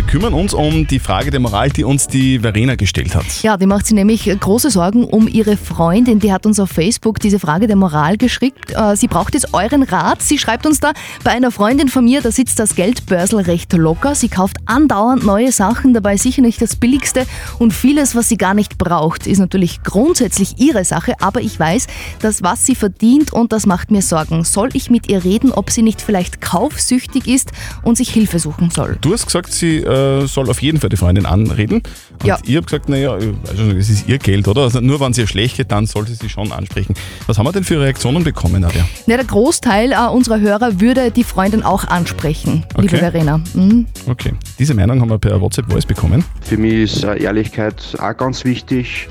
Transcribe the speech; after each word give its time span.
Wir 0.00 0.06
kümmern 0.06 0.32
uns 0.32 0.54
um 0.54 0.86
die 0.86 0.98
Frage 0.98 1.30
der 1.30 1.40
Moral, 1.40 1.68
die 1.68 1.84
uns 1.84 2.06
die 2.06 2.38
Verena 2.38 2.74
gestellt 2.74 3.14
hat. 3.14 3.26
Ja, 3.42 3.58
die 3.58 3.66
macht 3.66 3.84
sich 3.86 3.94
nämlich 3.94 4.24
große 4.40 4.70
Sorgen 4.70 5.04
um 5.04 5.28
ihre 5.28 5.58
Freundin. 5.58 6.20
Die 6.20 6.32
hat 6.32 6.46
uns 6.46 6.58
auf 6.58 6.70
Facebook 6.70 7.20
diese 7.20 7.38
Frage 7.38 7.66
der 7.66 7.76
Moral 7.76 8.16
geschickt. 8.16 8.72
Äh, 8.74 8.96
Sie 8.96 9.08
braucht 9.08 9.34
jetzt 9.34 9.52
euren 9.52 9.82
Rat. 9.82 10.22
Sie 10.22 10.38
schreibt 10.38 10.64
uns 10.64 10.80
da, 10.80 10.94
bei 11.22 11.32
einer 11.32 11.50
Freundin 11.50 11.88
von 11.88 12.06
mir, 12.06 12.22
da 12.22 12.32
sitzt 12.32 12.58
das 12.58 12.76
Geldbörsel 12.76 13.40
recht 13.40 13.74
locker. 13.74 14.14
Sie 14.14 14.30
kauft 14.30 14.56
andauernd 14.64 15.22
neue 15.22 15.52
Sachen, 15.52 15.92
dabei 15.92 16.16
sicher 16.16 16.40
nicht 16.40 16.62
das 16.62 16.76
Billigste. 16.76 17.26
Und 17.58 17.74
vieles, 17.74 18.16
was 18.16 18.30
sie 18.30 18.38
gar 18.38 18.54
nicht 18.54 18.78
braucht, 18.78 19.26
ist 19.26 19.38
natürlich 19.38 19.82
grundsätzlich 19.82 20.58
ihre 20.58 20.86
Sache. 20.86 21.12
Aber 21.20 21.42
ich 21.42 21.60
weiß, 21.60 21.88
dass 22.20 22.42
was 22.42 22.64
sie 22.64 22.74
verdient 22.74 23.34
und 23.34 23.52
das 23.52 23.66
macht 23.66 23.90
mir 23.90 24.00
Sorgen. 24.00 24.44
Soll 24.44 24.70
ich 24.72 24.88
mit 24.88 25.10
ihr 25.10 25.24
reden, 25.24 25.52
ob 25.52 25.68
sie 25.68 25.82
nicht 25.82 26.00
vielleicht 26.00 26.40
kaufsüchtig 26.40 27.28
ist 27.28 27.52
und 27.82 27.98
sich 27.98 28.08
Hilfe 28.08 28.38
suchen 28.38 28.70
soll? 28.70 28.96
Du 29.02 29.12
hast 29.12 29.26
gesagt, 29.26 29.52
sie 29.52 29.89
äh, 29.90 30.26
soll 30.26 30.48
auf 30.50 30.62
jeden 30.62 30.78
Fall 30.80 30.88
die 30.90 30.96
Freundin 30.96 31.26
anreden. 31.26 31.82
Und 32.20 32.26
Ja. 32.26 32.38
ich 32.44 32.56
habe 32.56 32.66
gesagt, 32.66 32.88
naja, 32.88 33.12
also 33.12 33.70
es 33.76 33.90
ist 33.90 34.08
ihr 34.08 34.18
Geld, 34.18 34.46
oder? 34.48 34.62
Also 34.62 34.80
nur 34.80 35.00
wenn 35.00 35.12
es 35.12 35.18
ihr 35.18 35.26
schlecht 35.26 35.56
geht, 35.56 35.70
dann 35.72 35.86
sollte 35.86 36.14
sie 36.14 36.28
schon 36.28 36.52
ansprechen. 36.52 36.94
Was 37.26 37.38
haben 37.38 37.46
wir 37.46 37.52
denn 37.52 37.64
für 37.64 37.80
Reaktionen 37.80 38.24
bekommen, 38.24 38.60
Nadja? 38.62 38.86
Ja, 39.06 39.16
der 39.16 39.26
Großteil 39.26 39.92
äh, 39.92 39.96
unserer 40.12 40.40
Hörer 40.40 40.80
würde 40.80 41.10
die 41.10 41.24
Freundin 41.24 41.62
auch 41.62 41.84
ansprechen, 41.88 42.64
liebe 42.76 42.88
Okay. 42.94 42.98
Verena. 42.98 43.40
Mhm. 43.54 43.86
Okay. 44.06 44.32
Diese 44.58 44.74
Meinung 44.74 45.00
haben 45.00 45.10
wir 45.10 45.18
per 45.18 45.40
WhatsApp-Voice 45.40 45.86
bekommen. 45.86 46.24
Für 46.42 46.56
mich 46.56 46.74
ist 46.74 47.04
äh, 47.04 47.22
Ehrlichkeit 47.22 47.76
auch 47.98 48.16
ganz 48.16 48.44
wichtig. 48.44 49.08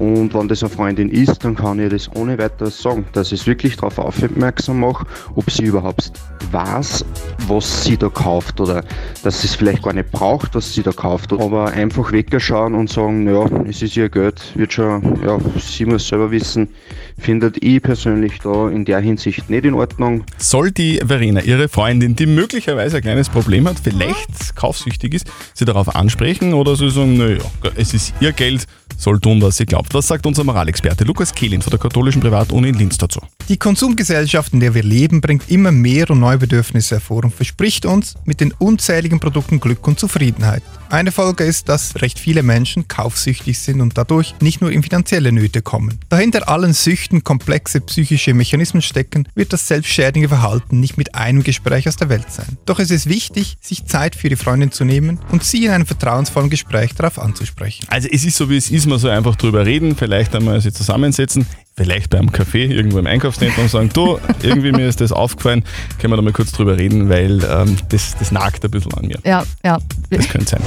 Und 0.00 0.32
wenn 0.32 0.48
das 0.48 0.62
eine 0.62 0.70
Freundin 0.70 1.10
ist, 1.10 1.44
dann 1.44 1.54
kann 1.54 1.78
ich 1.78 1.90
das 1.90 2.10
ohne 2.16 2.38
weiteres 2.38 2.80
sagen, 2.80 3.04
dass 3.12 3.32
ich 3.32 3.42
es 3.42 3.46
wirklich 3.46 3.76
darauf 3.76 3.98
aufmerksam 3.98 4.80
mache, 4.80 5.06
ob 5.34 5.50
sie 5.50 5.64
überhaupt 5.64 6.10
weiß, 6.50 7.04
was 7.46 7.84
sie 7.84 7.98
da 7.98 8.08
kauft 8.08 8.62
oder 8.62 8.82
dass 9.22 9.42
sie 9.42 9.48
es 9.48 9.54
vielleicht 9.54 9.82
gar 9.82 9.92
nicht 9.92 10.10
braucht, 10.10 10.54
was 10.54 10.72
sie 10.72 10.82
da 10.82 10.90
kauft. 10.92 11.34
Aber 11.34 11.66
einfach 11.66 12.12
wegschauen 12.12 12.74
und 12.74 12.88
sagen, 12.88 13.28
ja, 13.28 13.44
es 13.68 13.82
ist 13.82 13.94
ihr 13.94 14.08
Geld, 14.08 14.40
wird 14.54 14.72
schon, 14.72 15.20
ja, 15.22 15.38
sie 15.58 15.84
muss 15.84 16.08
selber 16.08 16.30
wissen, 16.30 16.70
findet 17.18 17.62
ich 17.62 17.82
persönlich 17.82 18.38
da 18.38 18.70
in 18.70 18.86
der 18.86 19.00
Hinsicht 19.00 19.50
nicht 19.50 19.66
in 19.66 19.74
Ordnung. 19.74 20.24
Soll 20.38 20.70
die 20.70 20.96
Verena 21.04 21.42
ihre 21.42 21.68
Freundin, 21.68 22.16
die 22.16 22.24
möglicherweise 22.24 22.96
ein 22.96 23.02
kleines 23.02 23.28
Problem 23.28 23.68
hat, 23.68 23.76
vielleicht 23.78 24.56
kaufsüchtig 24.56 25.12
ist, 25.12 25.30
sie 25.52 25.66
darauf 25.66 25.94
ansprechen 25.94 26.54
oder 26.54 26.74
sie 26.74 26.88
sagen, 26.88 27.18
naja, 27.18 27.44
es 27.76 27.92
ist 27.92 28.14
ihr 28.20 28.32
Geld, 28.32 28.66
soll 29.00 29.18
tun, 29.18 29.40
was 29.42 29.56
sie 29.56 29.66
glaubt. 29.66 29.94
Was 29.94 30.06
sagt 30.06 30.26
unser 30.26 30.44
Moralexperte 30.44 31.04
Lukas 31.04 31.34
Kehlin 31.34 31.62
von 31.62 31.70
der 31.70 31.80
katholischen 31.80 32.20
Privatuni 32.20 32.68
in 32.68 32.74
Linz 32.74 32.98
dazu? 32.98 33.20
Die 33.50 33.58
Konsumgesellschaft, 33.58 34.52
in 34.52 34.60
der 34.60 34.74
wir 34.74 34.84
leben, 34.84 35.20
bringt 35.20 35.50
immer 35.50 35.72
mehr 35.72 36.08
und 36.08 36.20
neue 36.20 36.38
Bedürfnisse 36.38 36.94
hervor 36.94 37.24
und 37.24 37.34
verspricht 37.34 37.84
uns 37.84 38.14
mit 38.24 38.40
den 38.40 38.52
unzähligen 38.52 39.18
Produkten 39.18 39.58
Glück 39.58 39.88
und 39.88 39.98
Zufriedenheit. 39.98 40.62
Eine 40.88 41.10
Folge 41.10 41.42
ist, 41.42 41.68
dass 41.68 42.00
recht 42.00 42.20
viele 42.20 42.44
Menschen 42.44 42.86
kaufsüchtig 42.86 43.58
sind 43.58 43.80
und 43.80 43.98
dadurch 43.98 44.36
nicht 44.40 44.60
nur 44.60 44.70
in 44.70 44.84
finanzielle 44.84 45.32
Nöte 45.32 45.62
kommen. 45.62 45.98
Da 46.10 46.18
hinter 46.18 46.48
allen 46.48 46.72
Süchten 46.74 47.24
komplexe 47.24 47.80
psychische 47.80 48.34
Mechanismen 48.34 48.82
stecken, 48.82 49.26
wird 49.34 49.52
das 49.52 49.66
selbstschädigende 49.66 50.28
Verhalten 50.28 50.78
nicht 50.78 50.96
mit 50.96 51.16
einem 51.16 51.42
Gespräch 51.42 51.88
aus 51.88 51.96
der 51.96 52.08
Welt 52.08 52.30
sein. 52.30 52.56
Doch 52.66 52.78
es 52.78 52.92
ist 52.92 53.08
wichtig, 53.08 53.56
sich 53.60 53.84
Zeit 53.86 54.14
für 54.14 54.28
die 54.28 54.36
Freundin 54.36 54.70
zu 54.70 54.84
nehmen 54.84 55.18
und 55.32 55.42
sie 55.42 55.64
in 55.64 55.72
einem 55.72 55.86
vertrauensvollen 55.86 56.50
Gespräch 56.50 56.94
darauf 56.94 57.18
anzusprechen. 57.18 57.84
Also 57.88 58.08
es 58.12 58.24
ist 58.24 58.36
so 58.36 58.48
wie 58.48 58.56
es 58.56 58.70
ist, 58.70 58.86
man 58.86 59.00
soll 59.00 59.10
einfach 59.10 59.34
drüber 59.34 59.66
reden, 59.66 59.96
vielleicht 59.96 60.36
einmal 60.36 60.60
sich 60.60 60.74
zusammensetzen, 60.74 61.46
vielleicht 61.76 62.10
beim 62.10 62.30
Café 62.30 62.68
irgendwo 62.68 62.98
im 62.98 63.06
Einkaufszentrum 63.06 63.39
und 63.40 63.70
sagen, 63.70 63.90
du, 63.92 64.18
irgendwie 64.42 64.72
mir 64.72 64.88
ist 64.88 65.00
das 65.00 65.12
aufgefallen, 65.12 65.64
können 65.98 66.12
wir 66.12 66.16
da 66.16 66.22
mal 66.22 66.32
kurz 66.32 66.52
drüber 66.52 66.76
reden, 66.78 67.08
weil 67.08 67.42
ähm, 67.44 67.76
das, 67.88 68.14
das 68.18 68.32
nagt 68.32 68.64
ein 68.64 68.70
bisschen 68.70 68.92
an 68.94 69.06
mir. 69.06 69.18
Ja, 69.24 69.44
ja. 69.64 69.78
Das 70.10 70.28
könnte 70.28 70.50
sein. 70.50 70.60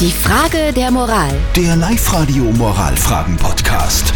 Die 0.00 0.10
Frage 0.10 0.72
der 0.74 0.90
Moral. 0.90 1.30
Der 1.56 1.76
Live-Radio 1.76 2.44
Moralfragen-Podcast. 2.44 4.14